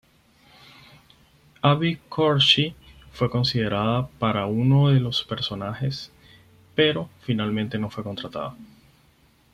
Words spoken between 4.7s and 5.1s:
de